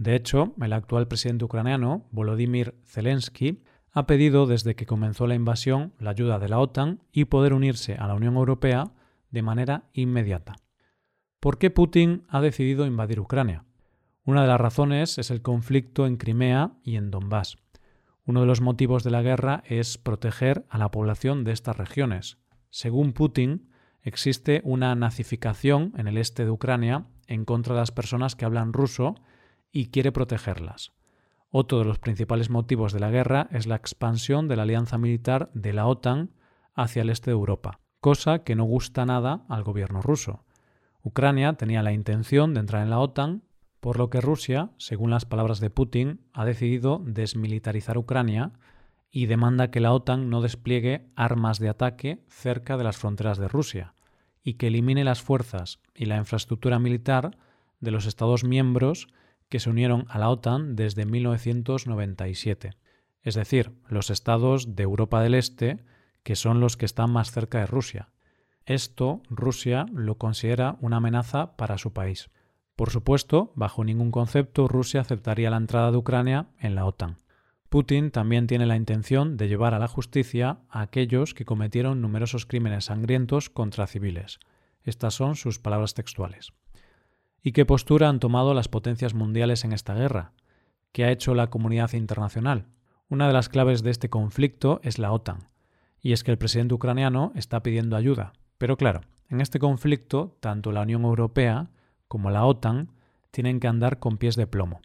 De 0.00 0.16
hecho, 0.16 0.54
el 0.62 0.72
actual 0.72 1.08
presidente 1.08 1.44
ucraniano, 1.44 2.06
Volodymyr 2.10 2.74
Zelensky, 2.86 3.62
ha 3.92 4.06
pedido 4.06 4.46
desde 4.46 4.74
que 4.74 4.86
comenzó 4.86 5.26
la 5.26 5.34
invasión 5.34 5.92
la 5.98 6.08
ayuda 6.08 6.38
de 6.38 6.48
la 6.48 6.58
OTAN 6.58 7.02
y 7.12 7.26
poder 7.26 7.52
unirse 7.52 7.96
a 7.96 8.06
la 8.06 8.14
Unión 8.14 8.36
Europea 8.36 8.92
de 9.30 9.42
manera 9.42 9.90
inmediata. 9.92 10.56
¿Por 11.38 11.58
qué 11.58 11.70
Putin 11.70 12.24
ha 12.30 12.40
decidido 12.40 12.86
invadir 12.86 13.20
Ucrania? 13.20 13.66
Una 14.24 14.40
de 14.40 14.48
las 14.48 14.58
razones 14.58 15.18
es 15.18 15.30
el 15.30 15.42
conflicto 15.42 16.06
en 16.06 16.16
Crimea 16.16 16.72
y 16.82 16.96
en 16.96 17.10
Donbass. 17.10 17.58
Uno 18.24 18.40
de 18.40 18.46
los 18.46 18.62
motivos 18.62 19.04
de 19.04 19.10
la 19.10 19.20
guerra 19.20 19.62
es 19.66 19.98
proteger 19.98 20.64
a 20.70 20.78
la 20.78 20.90
población 20.90 21.44
de 21.44 21.52
estas 21.52 21.76
regiones. 21.76 22.38
Según 22.70 23.12
Putin, 23.12 23.68
existe 24.00 24.62
una 24.64 24.94
nazificación 24.94 25.92
en 25.98 26.08
el 26.08 26.16
este 26.16 26.46
de 26.46 26.50
Ucrania 26.50 27.04
en 27.26 27.44
contra 27.44 27.74
de 27.74 27.80
las 27.80 27.92
personas 27.92 28.34
que 28.34 28.46
hablan 28.46 28.72
ruso 28.72 29.16
y 29.72 29.86
quiere 29.86 30.12
protegerlas. 30.12 30.92
Otro 31.50 31.78
de 31.80 31.84
los 31.84 31.98
principales 31.98 32.48
motivos 32.50 32.92
de 32.92 33.00
la 33.00 33.10
guerra 33.10 33.48
es 33.50 33.66
la 33.66 33.76
expansión 33.76 34.46
de 34.46 34.56
la 34.56 34.62
alianza 34.62 34.98
militar 34.98 35.50
de 35.52 35.72
la 35.72 35.86
OTAN 35.86 36.30
hacia 36.74 37.02
el 37.02 37.10
este 37.10 37.30
de 37.30 37.36
Europa, 37.36 37.80
cosa 38.00 38.44
que 38.44 38.54
no 38.54 38.64
gusta 38.64 39.04
nada 39.04 39.44
al 39.48 39.64
gobierno 39.64 40.00
ruso. 40.00 40.44
Ucrania 41.02 41.54
tenía 41.54 41.82
la 41.82 41.92
intención 41.92 42.54
de 42.54 42.60
entrar 42.60 42.82
en 42.82 42.90
la 42.90 43.00
OTAN, 43.00 43.42
por 43.80 43.98
lo 43.98 44.10
que 44.10 44.20
Rusia, 44.20 44.70
según 44.76 45.10
las 45.10 45.24
palabras 45.24 45.58
de 45.58 45.70
Putin, 45.70 46.20
ha 46.32 46.44
decidido 46.44 47.02
desmilitarizar 47.04 47.98
Ucrania 47.98 48.52
y 49.10 49.26
demanda 49.26 49.70
que 49.70 49.80
la 49.80 49.92
OTAN 49.92 50.30
no 50.30 50.42
despliegue 50.42 51.10
armas 51.16 51.58
de 51.58 51.68
ataque 51.68 52.22
cerca 52.28 52.76
de 52.76 52.84
las 52.84 52.96
fronteras 52.96 53.38
de 53.38 53.48
Rusia 53.48 53.94
y 54.42 54.54
que 54.54 54.68
elimine 54.68 55.02
las 55.02 55.22
fuerzas 55.22 55.80
y 55.94 56.04
la 56.04 56.16
infraestructura 56.16 56.78
militar 56.78 57.36
de 57.80 57.90
los 57.90 58.06
Estados 58.06 58.44
miembros 58.44 59.08
que 59.50 59.60
se 59.60 59.68
unieron 59.68 60.06
a 60.08 60.18
la 60.18 60.30
OTAN 60.30 60.76
desde 60.76 61.04
1997, 61.04 62.70
es 63.22 63.34
decir, 63.34 63.72
los 63.88 64.08
estados 64.08 64.76
de 64.76 64.84
Europa 64.84 65.20
del 65.20 65.34
Este, 65.34 65.84
que 66.22 66.36
son 66.36 66.60
los 66.60 66.78
que 66.78 66.86
están 66.86 67.10
más 67.12 67.32
cerca 67.32 67.58
de 67.58 67.66
Rusia. 67.66 68.08
Esto 68.64 69.22
Rusia 69.28 69.86
lo 69.92 70.16
considera 70.16 70.78
una 70.80 70.98
amenaza 70.98 71.56
para 71.56 71.76
su 71.76 71.92
país. 71.92 72.30
Por 72.76 72.90
supuesto, 72.90 73.52
bajo 73.56 73.84
ningún 73.84 74.10
concepto 74.10 74.68
Rusia 74.68 75.00
aceptaría 75.00 75.50
la 75.50 75.58
entrada 75.58 75.90
de 75.90 75.98
Ucrania 75.98 76.46
en 76.58 76.74
la 76.74 76.86
OTAN. 76.86 77.18
Putin 77.68 78.10
también 78.10 78.46
tiene 78.46 78.66
la 78.66 78.76
intención 78.76 79.36
de 79.36 79.48
llevar 79.48 79.74
a 79.74 79.78
la 79.78 79.88
justicia 79.88 80.60
a 80.70 80.80
aquellos 80.80 81.34
que 81.34 81.44
cometieron 81.44 82.00
numerosos 82.00 82.46
crímenes 82.46 82.86
sangrientos 82.86 83.50
contra 83.50 83.86
civiles. 83.86 84.38
Estas 84.82 85.14
son 85.14 85.36
sus 85.36 85.58
palabras 85.58 85.94
textuales. 85.94 86.52
¿Y 87.42 87.52
qué 87.52 87.64
postura 87.64 88.08
han 88.08 88.20
tomado 88.20 88.54
las 88.54 88.68
potencias 88.68 89.14
mundiales 89.14 89.64
en 89.64 89.72
esta 89.72 89.94
guerra? 89.94 90.32
¿Qué 90.92 91.04
ha 91.04 91.10
hecho 91.10 91.34
la 91.34 91.48
comunidad 91.48 91.92
internacional? 91.92 92.66
Una 93.08 93.26
de 93.26 93.32
las 93.32 93.48
claves 93.48 93.82
de 93.82 93.90
este 93.90 94.10
conflicto 94.10 94.80
es 94.82 94.98
la 94.98 95.12
OTAN. 95.12 95.48
Y 96.00 96.12
es 96.12 96.24
que 96.24 96.30
el 96.30 96.38
presidente 96.38 96.74
ucraniano 96.74 97.32
está 97.34 97.62
pidiendo 97.62 97.96
ayuda. 97.96 98.32
Pero 98.58 98.76
claro, 98.76 99.00
en 99.28 99.40
este 99.40 99.58
conflicto, 99.58 100.36
tanto 100.40 100.72
la 100.72 100.82
Unión 100.82 101.04
Europea 101.04 101.70
como 102.08 102.30
la 102.30 102.44
OTAN 102.44 102.92
tienen 103.30 103.60
que 103.60 103.68
andar 103.68 103.98
con 103.98 104.18
pies 104.18 104.36
de 104.36 104.46
plomo. 104.46 104.80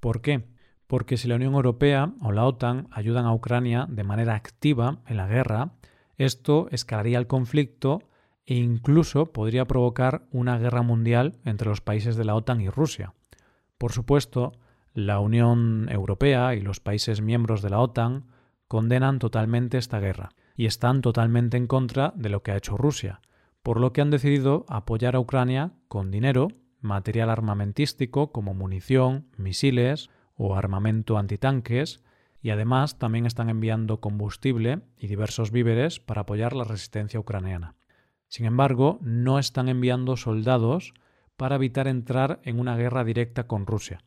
¿Por 0.00 0.22
qué? 0.22 0.44
porque 0.92 1.16
si 1.16 1.26
la 1.26 1.36
Unión 1.36 1.54
Europea 1.54 2.12
o 2.20 2.32
la 2.32 2.44
OTAN 2.44 2.86
ayudan 2.90 3.24
a 3.24 3.32
Ucrania 3.32 3.86
de 3.88 4.04
manera 4.04 4.34
activa 4.34 4.98
en 5.06 5.16
la 5.16 5.26
guerra, 5.26 5.72
esto 6.18 6.68
escalaría 6.70 7.16
el 7.16 7.26
conflicto 7.26 8.02
e 8.46 8.54
incluso 8.54 9.32
podría 9.32 9.66
provocar 9.66 10.26
una 10.30 10.58
guerra 10.58 10.82
mundial 10.82 11.38
entre 11.44 11.68
los 11.68 11.80
países 11.80 12.16
de 12.16 12.24
la 12.24 12.34
OTAN 12.34 12.60
y 12.60 12.68
Rusia. 12.68 13.14
Por 13.78 13.92
supuesto, 13.92 14.52
la 14.94 15.20
Unión 15.20 15.88
Europea 15.90 16.54
y 16.54 16.60
los 16.60 16.80
países 16.80 17.20
miembros 17.20 17.62
de 17.62 17.70
la 17.70 17.80
OTAN 17.80 18.26
condenan 18.68 19.18
totalmente 19.18 19.78
esta 19.78 20.00
guerra 20.00 20.30
y 20.56 20.66
están 20.66 21.00
totalmente 21.00 21.56
en 21.56 21.66
contra 21.66 22.12
de 22.16 22.28
lo 22.28 22.42
que 22.42 22.52
ha 22.52 22.56
hecho 22.56 22.76
Rusia, 22.76 23.20
por 23.62 23.80
lo 23.80 23.92
que 23.92 24.00
han 24.00 24.10
decidido 24.10 24.64
apoyar 24.68 25.16
a 25.16 25.20
Ucrania 25.20 25.72
con 25.88 26.10
dinero, 26.10 26.48
material 26.80 27.30
armamentístico 27.30 28.32
como 28.32 28.54
munición, 28.54 29.28
misiles, 29.36 30.10
o 30.34 30.56
armamento 30.56 31.18
antitanques 31.18 32.02
y 32.40 32.50
además 32.50 32.98
también 32.98 33.26
están 33.26 33.48
enviando 33.48 34.00
combustible 34.00 34.80
y 34.96 35.06
diversos 35.06 35.52
víveres 35.52 36.00
para 36.00 36.22
apoyar 36.22 36.54
la 36.54 36.64
resistencia 36.64 37.20
ucraniana. 37.20 37.76
Sin 38.32 38.46
embargo, 38.46 38.98
no 39.02 39.38
están 39.38 39.68
enviando 39.68 40.16
soldados 40.16 40.94
para 41.36 41.56
evitar 41.56 41.86
entrar 41.86 42.40
en 42.44 42.60
una 42.60 42.78
guerra 42.78 43.04
directa 43.04 43.46
con 43.46 43.66
Rusia. 43.66 44.04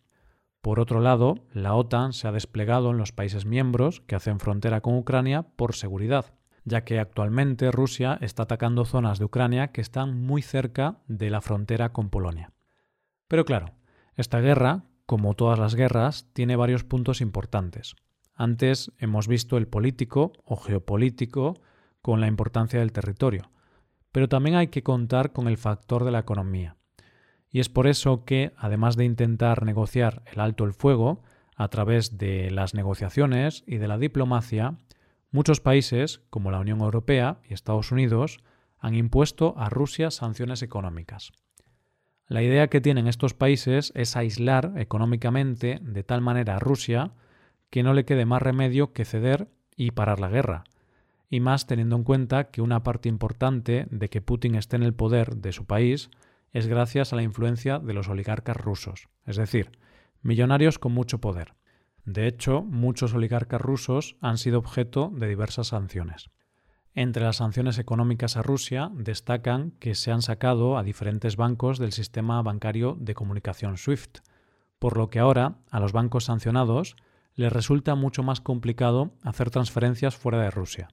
Por 0.62 0.80
otro 0.80 1.00
lado, 1.00 1.46
la 1.54 1.76
OTAN 1.76 2.12
se 2.12 2.28
ha 2.28 2.32
desplegado 2.32 2.90
en 2.90 2.98
los 2.98 3.12
países 3.12 3.46
miembros 3.46 4.02
que 4.02 4.16
hacen 4.16 4.40
frontera 4.40 4.82
con 4.82 4.98
Ucrania 4.98 5.44
por 5.44 5.76
seguridad, 5.76 6.34
ya 6.64 6.84
que 6.84 7.00
actualmente 7.00 7.70
Rusia 7.70 8.18
está 8.20 8.44
atacando 8.44 8.84
zonas 8.86 9.20
de 9.20 9.26
Ucrania 9.26 9.68
que 9.68 9.82
están 9.82 10.20
muy 10.20 10.42
cerca 10.42 10.98
de 11.08 11.30
la 11.30 11.42
frontera 11.42 11.94
con 11.94 12.10
Polonia. 12.10 12.52
Pero 13.28 13.46
claro, 13.46 13.76
esta 14.16 14.40
guerra, 14.40 14.86
como 15.06 15.36
todas 15.36 15.60
las 15.60 15.76
guerras, 15.76 16.30
tiene 16.34 16.56
varios 16.56 16.84
puntos 16.84 17.22
importantes. 17.22 17.96
Antes 18.34 18.92
hemos 18.98 19.28
visto 19.28 19.56
el 19.58 19.68
político 19.68 20.34
o 20.46 20.56
geopolítico 20.56 21.62
con 22.02 22.22
la 22.22 22.28
importancia 22.28 22.80
del 22.80 22.92
territorio, 22.92 23.52
pero 24.16 24.30
también 24.30 24.56
hay 24.56 24.68
que 24.68 24.82
contar 24.82 25.34
con 25.34 25.50
el 25.50 25.58
factor 25.58 26.06
de 26.06 26.12
la 26.12 26.20
economía. 26.20 26.78
Y 27.50 27.60
es 27.60 27.68
por 27.68 27.86
eso 27.86 28.24
que, 28.24 28.54
además 28.56 28.96
de 28.96 29.04
intentar 29.04 29.66
negociar 29.66 30.24
el 30.32 30.40
alto 30.40 30.64
el 30.64 30.72
fuego, 30.72 31.22
a 31.58 31.68
través 31.68 32.18
de 32.18 32.50
las 32.50 32.74
negociaciones 32.74 33.66
y 33.68 33.76
de 33.76 33.90
la 33.90 33.98
diplomacia, 33.98 34.78
muchos 35.32 35.60
países, 35.60 36.22
como 36.30 36.50
la 36.50 36.62
Unión 36.62 36.80
Europea 36.80 37.42
y 37.44 37.54
Estados 37.54 37.92
Unidos, 37.92 38.38
han 38.80 38.96
impuesto 38.96 39.54
a 39.58 39.68
Rusia 39.68 40.10
sanciones 40.12 40.62
económicas. 40.62 41.34
La 42.30 42.42
idea 42.42 42.70
que 42.70 42.80
tienen 42.80 43.08
estos 43.08 43.34
países 43.34 43.92
es 43.96 44.16
aislar 44.16 44.76
económicamente 44.78 45.80
de 45.82 46.04
tal 46.06 46.22
manera 46.22 46.56
a 46.56 46.60
Rusia 46.60 47.12
que 47.70 47.84
no 47.84 47.94
le 47.94 48.06
quede 48.06 48.26
más 48.26 48.42
remedio 48.42 48.94
que 48.94 49.04
ceder 49.04 49.50
y 49.76 49.92
parar 49.92 50.22
la 50.22 50.30
guerra, 50.30 50.64
y 51.30 51.40
más 51.40 51.68
teniendo 51.68 51.96
en 51.96 52.04
cuenta 52.04 52.46
que 52.46 52.62
una 52.62 52.84
parte 52.84 53.10
importante 53.10 53.88
de 53.90 54.10
que 54.10 54.22
Putin 54.22 54.56
esté 54.56 54.76
en 54.76 54.84
el 54.84 54.94
poder 54.94 55.38
de 55.38 55.52
su 55.52 55.66
país 55.66 56.10
es 56.52 56.68
gracias 56.68 57.12
a 57.12 57.16
la 57.16 57.24
influencia 57.24 57.80
de 57.80 57.94
los 57.94 58.08
oligarcas 58.08 58.58
rusos, 58.58 59.10
es 59.26 59.36
decir, 59.36 59.72
millonarios 60.22 60.80
con 60.80 60.94
mucho 60.94 61.20
poder. 61.20 61.54
De 62.06 62.28
hecho, 62.28 62.62
muchos 62.62 63.14
oligarcas 63.14 63.60
rusos 63.60 64.16
han 64.22 64.38
sido 64.38 64.60
objeto 64.60 65.12
de 65.14 65.28
diversas 65.28 65.68
sanciones. 65.68 66.30
Entre 66.94 67.24
las 67.24 67.38
sanciones 67.38 67.78
económicas 67.78 68.38
a 68.38 68.42
Rusia 68.42 68.90
destacan 68.94 69.72
que 69.80 69.96
se 69.96 70.12
han 70.12 70.22
sacado 70.22 70.78
a 70.78 70.84
diferentes 70.84 71.36
bancos 71.36 71.78
del 71.78 71.92
sistema 71.92 72.42
bancario 72.42 72.96
de 73.00 73.16
comunicación 73.16 73.78
SWIFT, 73.78 74.20
por 74.80 74.98
lo 74.98 75.10
que 75.10 75.20
ahora 75.20 75.58
a 75.72 75.80
los 75.82 75.92
bancos 75.92 76.26
sancionados 76.26 76.96
les 77.34 77.52
resulta 77.52 77.96
mucho 77.96 78.24
más 78.24 78.40
complicado 78.40 79.12
hacer 79.24 79.50
transferencias 79.50 80.16
fuera 80.16 80.42
de 80.42 80.52
Rusia. 80.52 80.88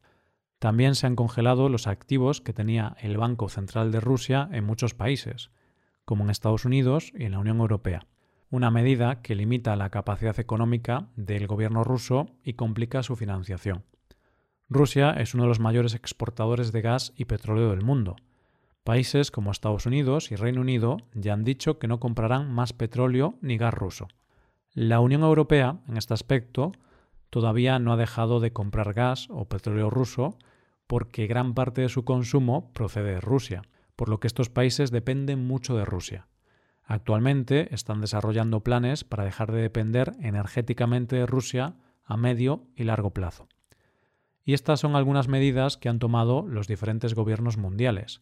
También 0.63 0.95
se 0.95 1.09
han 1.09 1.17
congelado 1.17 1.69
los 1.69 1.89
activos 1.89 2.41
que 2.41 2.53
tenía 2.53 2.95
el 3.01 3.17
Banco 3.17 3.49
Central 3.49 3.91
de 3.91 3.99
Rusia 3.99 4.49
en 4.53 4.63
muchos 4.63 4.95
países, 4.95 5.51
como 6.05 6.23
en 6.23 6.31
Estados 6.31 6.65
Unidos 6.65 7.11
y 7.17 7.25
en 7.25 7.33
la 7.33 7.41
Unión 7.41 7.59
Europea, 7.59 8.07
una 8.49 8.71
medida 8.71 9.23
que 9.23 9.35
limita 9.35 9.75
la 9.75 9.91
capacidad 9.91 10.39
económica 10.39 11.09
del 11.17 11.49
gobierno 11.49 11.83
ruso 11.83 12.29
y 12.45 12.53
complica 12.53 13.03
su 13.03 13.17
financiación. 13.17 13.83
Rusia 14.69 15.11
es 15.11 15.35
uno 15.35 15.43
de 15.43 15.49
los 15.49 15.59
mayores 15.59 15.95
exportadores 15.95 16.71
de 16.71 16.81
gas 16.81 17.13
y 17.17 17.25
petróleo 17.25 17.71
del 17.71 17.83
mundo. 17.83 18.15
Países 18.85 19.33
como 19.33 19.51
Estados 19.51 19.85
Unidos 19.85 20.31
y 20.31 20.37
Reino 20.37 20.61
Unido 20.61 20.99
ya 21.13 21.33
han 21.33 21.43
dicho 21.43 21.81
que 21.81 21.89
no 21.89 21.99
comprarán 21.99 22.53
más 22.53 22.73
petróleo 22.73 23.35
ni 23.41 23.59
gas 23.59 23.75
ruso. 23.75 24.07
La 24.75 25.01
Unión 25.01 25.23
Europea, 25.23 25.81
en 25.89 25.97
este 25.97 26.15
aspecto, 26.15 26.71
todavía 27.31 27.81
no 27.81 27.93
ha 27.93 27.97
dejado 27.97 28.39
de 28.39 28.53
comprar 28.53 28.93
gas 28.93 29.27
o 29.29 29.49
petróleo 29.49 29.91
ruso 29.91 30.39
porque 30.87 31.27
gran 31.27 31.55
parte 31.55 31.83
de 31.83 31.89
su 31.89 32.05
consumo 32.05 32.73
procede 32.73 33.15
de 33.15 33.21
Rusia, 33.21 33.63
por 33.97 34.09
lo 34.09 34.21
que 34.21 34.27
estos 34.27 34.51
países 34.51 34.91
dependen 34.91 35.47
mucho 35.47 35.77
de 35.77 35.85
Rusia. 35.85 36.29
Actualmente 36.85 37.75
están 37.75 38.01
desarrollando 38.01 38.61
planes 38.61 39.05
para 39.05 39.25
dejar 39.25 39.53
de 39.53 39.63
depender 39.63 40.13
energéticamente 40.21 41.17
de 41.17 41.27
Rusia 41.27 41.77
a 42.05 42.17
medio 42.17 42.67
y 42.77 42.85
largo 42.85 43.11
plazo. 43.11 43.49
Y 44.45 44.55
estas 44.55 44.81
son 44.81 44.97
algunas 44.97 45.29
medidas 45.29 45.77
que 45.77 45.89
han 45.89 46.01
tomado 46.01 46.45
los 46.47 46.67
diferentes 46.67 47.15
gobiernos 47.15 47.57
mundiales. 47.57 48.21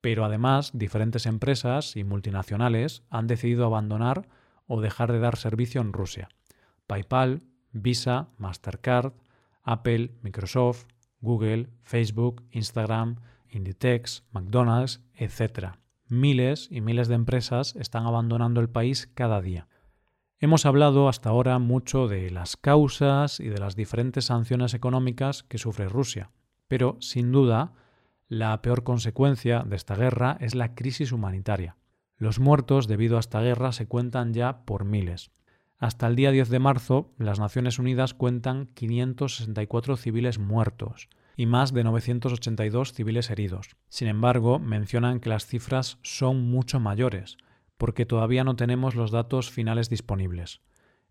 Pero 0.00 0.24
además, 0.24 0.70
diferentes 0.72 1.26
empresas 1.26 1.96
y 1.96 2.04
multinacionales 2.04 3.02
han 3.10 3.26
decidido 3.26 3.66
abandonar 3.66 4.28
o 4.66 4.80
dejar 4.80 5.12
de 5.12 5.18
dar 5.18 5.36
servicio 5.36 5.82
en 5.82 5.92
Rusia. 5.92 6.28
PayPal, 6.86 7.42
Visa, 7.72 8.30
Mastercard, 8.38 9.12
Apple, 9.62 10.12
Microsoft, 10.22 10.86
Google, 11.20 11.68
Facebook, 11.82 12.42
Instagram, 12.50 13.16
Inditex, 13.48 14.24
McDonald's, 14.32 15.00
etc. 15.14 15.74
Miles 16.08 16.68
y 16.70 16.80
miles 16.80 17.08
de 17.08 17.14
empresas 17.14 17.76
están 17.76 18.06
abandonando 18.06 18.60
el 18.60 18.68
país 18.68 19.10
cada 19.14 19.40
día. 19.40 19.68
Hemos 20.38 20.64
hablado 20.64 21.08
hasta 21.08 21.28
ahora 21.28 21.58
mucho 21.58 22.08
de 22.08 22.30
las 22.30 22.56
causas 22.56 23.40
y 23.40 23.48
de 23.48 23.58
las 23.58 23.76
diferentes 23.76 24.24
sanciones 24.26 24.72
económicas 24.72 25.42
que 25.42 25.58
sufre 25.58 25.88
Rusia, 25.88 26.30
pero 26.66 26.96
sin 27.00 27.30
duda 27.30 27.74
la 28.28 28.62
peor 28.62 28.84
consecuencia 28.84 29.64
de 29.66 29.76
esta 29.76 29.96
guerra 29.96 30.38
es 30.40 30.54
la 30.54 30.74
crisis 30.74 31.12
humanitaria. 31.12 31.76
Los 32.16 32.38
muertos 32.38 32.86
debido 32.86 33.16
a 33.16 33.20
esta 33.20 33.40
guerra 33.40 33.72
se 33.72 33.86
cuentan 33.86 34.32
ya 34.32 34.64
por 34.64 34.84
miles. 34.84 35.30
Hasta 35.80 36.06
el 36.06 36.14
día 36.14 36.30
10 36.30 36.50
de 36.50 36.58
marzo, 36.58 37.10
las 37.16 37.40
Naciones 37.40 37.78
Unidas 37.78 38.12
cuentan 38.12 38.66
564 38.74 39.96
civiles 39.96 40.38
muertos 40.38 41.08
y 41.36 41.46
más 41.46 41.72
de 41.72 41.84
982 41.84 42.92
civiles 42.92 43.30
heridos. 43.30 43.76
Sin 43.88 44.06
embargo, 44.06 44.58
mencionan 44.58 45.20
que 45.20 45.30
las 45.30 45.46
cifras 45.46 45.98
son 46.02 46.50
mucho 46.50 46.80
mayores, 46.80 47.38
porque 47.78 48.04
todavía 48.04 48.44
no 48.44 48.56
tenemos 48.56 48.94
los 48.94 49.10
datos 49.10 49.50
finales 49.50 49.88
disponibles. 49.88 50.60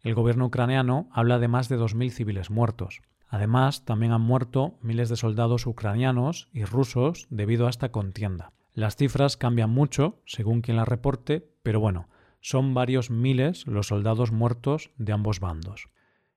El 0.01 0.13
gobierno 0.13 0.45
ucraniano 0.45 1.09
habla 1.11 1.39
de 1.39 1.47
más 1.47 1.67
de 1.67 1.79
2.000 1.79 2.11
civiles 2.11 2.51
muertos. 2.51 3.01
Además, 3.27 3.85
también 3.85 4.11
han 4.11 4.21
muerto 4.21 4.77
miles 4.83 5.09
de 5.09 5.15
soldados 5.15 5.65
ucranianos 5.65 6.47
y 6.53 6.65
rusos 6.65 7.25
debido 7.31 7.65
a 7.65 7.71
esta 7.71 7.91
contienda. 7.91 8.53
Las 8.75 8.97
cifras 8.97 9.35
cambian 9.35 9.71
mucho 9.71 10.21
según 10.27 10.61
quien 10.61 10.77
las 10.77 10.88
reporte, 10.88 11.49
pero 11.63 11.79
bueno, 11.79 12.07
son 12.41 12.74
varios 12.74 13.10
miles 13.10 13.65
los 13.67 13.88
soldados 13.88 14.31
muertos 14.31 14.91
de 14.98 15.13
ambos 15.13 15.39
bandos. 15.39 15.89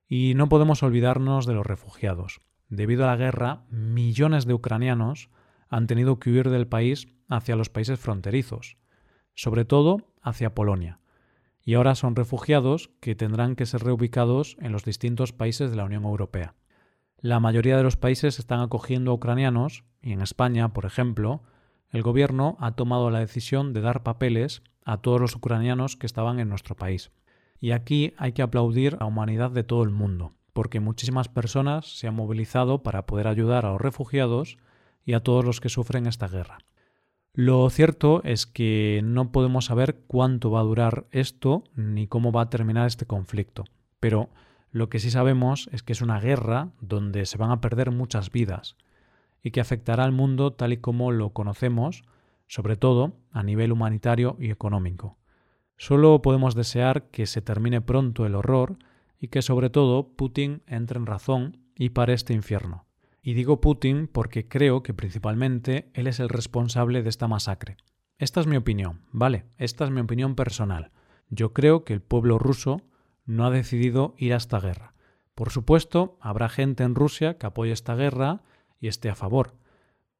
Y 0.08 0.34
no 0.34 0.48
podemos 0.48 0.82
olvidarnos 0.82 1.46
de 1.46 1.54
los 1.54 1.66
refugiados. 1.66 2.40
Debido 2.68 3.04
a 3.04 3.08
la 3.08 3.16
guerra, 3.16 3.64
millones 3.70 4.46
de 4.46 4.54
ucranianos 4.54 5.30
han 5.68 5.86
tenido 5.86 6.18
que 6.18 6.30
huir 6.30 6.50
del 6.50 6.66
país 6.66 7.08
hacia 7.28 7.56
los 7.56 7.70
países 7.70 7.98
fronterizos, 7.98 8.76
sobre 9.34 9.64
todo 9.64 10.12
hacia 10.22 10.54
Polonia, 10.54 11.00
y 11.64 11.74
ahora 11.74 11.94
son 11.94 12.16
refugiados 12.16 12.90
que 13.00 13.14
tendrán 13.14 13.56
que 13.56 13.66
ser 13.66 13.82
reubicados 13.82 14.56
en 14.60 14.72
los 14.72 14.84
distintos 14.84 15.32
países 15.32 15.70
de 15.70 15.76
la 15.76 15.84
Unión 15.84 16.04
Europea. 16.04 16.54
La 17.18 17.40
mayoría 17.40 17.76
de 17.76 17.84
los 17.84 17.96
países 17.96 18.38
están 18.38 18.60
acogiendo 18.60 19.12
a 19.12 19.14
ucranianos, 19.14 19.84
y 20.02 20.12
en 20.12 20.22
España, 20.22 20.72
por 20.72 20.84
ejemplo, 20.84 21.42
el 21.90 22.02
gobierno 22.02 22.56
ha 22.58 22.72
tomado 22.72 23.10
la 23.10 23.20
decisión 23.20 23.72
de 23.72 23.80
dar 23.80 24.02
papeles 24.02 24.62
a 24.84 24.98
todos 24.98 25.20
los 25.20 25.34
ucranianos 25.36 25.96
que 25.96 26.06
estaban 26.06 26.40
en 26.40 26.48
nuestro 26.48 26.76
país. 26.76 27.10
Y 27.60 27.70
aquí 27.70 28.14
hay 28.16 28.32
que 28.32 28.42
aplaudir 28.42 28.94
a 28.94 28.98
la 29.00 29.06
humanidad 29.06 29.50
de 29.50 29.64
todo 29.64 29.82
el 29.82 29.90
mundo, 29.90 30.32
porque 30.52 30.80
muchísimas 30.80 31.28
personas 31.28 31.98
se 31.98 32.08
han 32.08 32.14
movilizado 32.14 32.82
para 32.82 33.06
poder 33.06 33.28
ayudar 33.28 33.66
a 33.66 33.70
los 33.70 33.80
refugiados 33.80 34.58
y 35.04 35.14
a 35.14 35.20
todos 35.20 35.44
los 35.44 35.60
que 35.60 35.68
sufren 35.68 36.06
esta 36.06 36.28
guerra. 36.28 36.58
Lo 37.34 37.68
cierto 37.70 38.20
es 38.24 38.46
que 38.46 39.00
no 39.02 39.32
podemos 39.32 39.66
saber 39.66 40.00
cuánto 40.06 40.50
va 40.50 40.60
a 40.60 40.64
durar 40.64 41.06
esto 41.12 41.64
ni 41.74 42.06
cómo 42.06 42.30
va 42.30 42.42
a 42.42 42.50
terminar 42.50 42.86
este 42.86 43.06
conflicto, 43.06 43.64
pero 44.00 44.28
lo 44.70 44.88
que 44.88 44.98
sí 44.98 45.10
sabemos 45.10 45.68
es 45.72 45.82
que 45.82 45.92
es 45.92 46.02
una 46.02 46.20
guerra 46.20 46.70
donde 46.80 47.24
se 47.24 47.38
van 47.38 47.50
a 47.50 47.60
perder 47.60 47.90
muchas 47.90 48.30
vidas 48.30 48.76
y 49.42 49.50
que 49.50 49.60
afectará 49.60 50.04
al 50.04 50.12
mundo 50.12 50.52
tal 50.52 50.72
y 50.72 50.76
como 50.78 51.10
lo 51.10 51.30
conocemos, 51.30 52.04
sobre 52.52 52.76
todo 52.76 53.16
a 53.30 53.42
nivel 53.42 53.72
humanitario 53.72 54.36
y 54.38 54.50
económico. 54.50 55.16
Solo 55.78 56.20
podemos 56.20 56.54
desear 56.54 57.08
que 57.08 57.24
se 57.24 57.40
termine 57.40 57.80
pronto 57.80 58.26
el 58.26 58.34
horror 58.34 58.76
y 59.18 59.28
que 59.28 59.40
sobre 59.40 59.70
todo 59.70 60.14
Putin 60.16 60.62
entre 60.66 60.98
en 60.98 61.06
razón 61.06 61.56
y 61.74 61.88
pare 61.88 62.12
este 62.12 62.34
infierno. 62.34 62.84
Y 63.22 63.32
digo 63.32 63.62
Putin 63.62 64.06
porque 64.06 64.48
creo 64.48 64.82
que 64.82 64.92
principalmente 64.92 65.90
él 65.94 66.06
es 66.06 66.20
el 66.20 66.28
responsable 66.28 67.02
de 67.02 67.08
esta 67.08 67.26
masacre. 67.26 67.78
Esta 68.18 68.42
es 68.42 68.46
mi 68.46 68.56
opinión, 68.56 69.00
¿vale? 69.12 69.46
Esta 69.56 69.86
es 69.86 69.90
mi 69.90 70.02
opinión 70.02 70.34
personal. 70.34 70.90
Yo 71.30 71.54
creo 71.54 71.84
que 71.84 71.94
el 71.94 72.02
pueblo 72.02 72.38
ruso 72.38 72.82
no 73.24 73.46
ha 73.46 73.50
decidido 73.50 74.14
ir 74.18 74.34
a 74.34 74.36
esta 74.36 74.60
guerra. 74.60 74.92
Por 75.34 75.48
supuesto, 75.48 76.18
habrá 76.20 76.50
gente 76.50 76.84
en 76.84 76.96
Rusia 76.96 77.38
que 77.38 77.46
apoye 77.46 77.72
esta 77.72 77.94
guerra 77.94 78.42
y 78.78 78.88
esté 78.88 79.08
a 79.08 79.14
favor, 79.14 79.54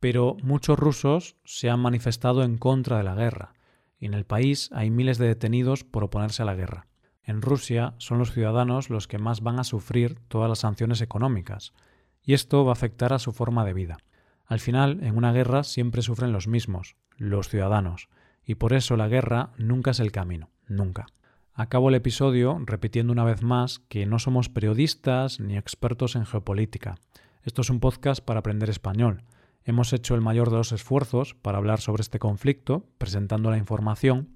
pero 0.02 0.36
muchos 0.42 0.76
rusos 0.76 1.36
se 1.44 1.70
han 1.70 1.78
manifestado 1.78 2.42
en 2.42 2.58
contra 2.58 2.96
de 2.96 3.04
la 3.04 3.14
guerra, 3.14 3.52
y 4.00 4.06
en 4.06 4.14
el 4.14 4.24
país 4.24 4.68
hay 4.72 4.90
miles 4.90 5.16
de 5.16 5.28
detenidos 5.28 5.84
por 5.84 6.02
oponerse 6.02 6.42
a 6.42 6.44
la 6.44 6.56
guerra. 6.56 6.88
En 7.22 7.40
Rusia 7.40 7.94
son 7.98 8.18
los 8.18 8.32
ciudadanos 8.32 8.90
los 8.90 9.06
que 9.06 9.18
más 9.18 9.42
van 9.42 9.60
a 9.60 9.64
sufrir 9.64 10.18
todas 10.26 10.48
las 10.48 10.58
sanciones 10.58 11.02
económicas, 11.02 11.72
y 12.20 12.32
esto 12.32 12.64
va 12.64 12.72
a 12.72 12.72
afectar 12.72 13.12
a 13.12 13.20
su 13.20 13.30
forma 13.30 13.64
de 13.64 13.74
vida. 13.74 13.98
Al 14.44 14.58
final, 14.58 14.98
en 15.04 15.16
una 15.16 15.32
guerra 15.32 15.62
siempre 15.62 16.02
sufren 16.02 16.32
los 16.32 16.48
mismos, 16.48 16.96
los 17.16 17.48
ciudadanos, 17.48 18.08
y 18.44 18.56
por 18.56 18.72
eso 18.72 18.96
la 18.96 19.06
guerra 19.06 19.50
nunca 19.56 19.92
es 19.92 20.00
el 20.00 20.10
camino, 20.10 20.50
nunca. 20.66 21.06
Acabo 21.54 21.90
el 21.90 21.94
episodio 21.94 22.60
repitiendo 22.66 23.12
una 23.12 23.22
vez 23.22 23.44
más 23.44 23.78
que 23.88 24.04
no 24.06 24.18
somos 24.18 24.48
periodistas 24.48 25.38
ni 25.38 25.56
expertos 25.56 26.16
en 26.16 26.26
geopolítica. 26.26 26.96
Esto 27.44 27.62
es 27.62 27.70
un 27.70 27.78
podcast 27.78 28.20
para 28.20 28.40
aprender 28.40 28.68
español. 28.68 29.22
Hemos 29.64 29.92
hecho 29.92 30.14
el 30.14 30.20
mayor 30.20 30.50
de 30.50 30.56
los 30.56 30.72
esfuerzos 30.72 31.34
para 31.34 31.58
hablar 31.58 31.80
sobre 31.80 32.02
este 32.02 32.18
conflicto, 32.18 32.86
presentando 32.98 33.50
la 33.50 33.58
información, 33.58 34.30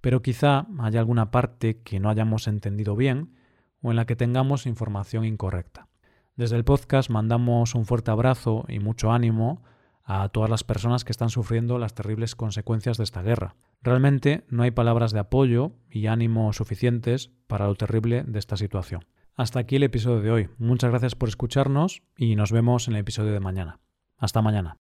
pero 0.00 0.22
quizá 0.22 0.66
haya 0.78 1.00
alguna 1.00 1.30
parte 1.30 1.80
que 1.82 2.00
no 2.00 2.10
hayamos 2.10 2.46
entendido 2.48 2.94
bien 2.94 3.34
o 3.80 3.90
en 3.90 3.96
la 3.96 4.04
que 4.04 4.16
tengamos 4.16 4.66
información 4.66 5.24
incorrecta. 5.24 5.88
Desde 6.36 6.56
el 6.56 6.64
podcast 6.64 7.10
mandamos 7.10 7.74
un 7.74 7.86
fuerte 7.86 8.10
abrazo 8.10 8.64
y 8.68 8.78
mucho 8.78 9.10
ánimo 9.10 9.62
a 10.04 10.28
todas 10.28 10.48
las 10.48 10.64
personas 10.64 11.04
que 11.04 11.12
están 11.12 11.30
sufriendo 11.30 11.78
las 11.78 11.94
terribles 11.94 12.34
consecuencias 12.34 12.96
de 12.96 13.04
esta 13.04 13.22
guerra. 13.22 13.56
Realmente 13.82 14.44
no 14.48 14.62
hay 14.62 14.70
palabras 14.70 15.12
de 15.12 15.20
apoyo 15.20 15.72
y 15.90 16.06
ánimo 16.06 16.52
suficientes 16.52 17.30
para 17.46 17.66
lo 17.66 17.74
terrible 17.74 18.22
de 18.22 18.38
esta 18.38 18.56
situación. 18.56 19.04
Hasta 19.34 19.60
aquí 19.60 19.76
el 19.76 19.82
episodio 19.82 20.20
de 20.20 20.30
hoy. 20.30 20.48
Muchas 20.58 20.90
gracias 20.90 21.14
por 21.14 21.28
escucharnos 21.28 22.02
y 22.16 22.36
nos 22.36 22.52
vemos 22.52 22.88
en 22.88 22.94
el 22.94 23.00
episodio 23.00 23.32
de 23.32 23.40
mañana. 23.40 23.80
Hasta 24.18 24.42
mañana. 24.42 24.76